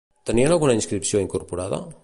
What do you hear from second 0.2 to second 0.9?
Tenien alguna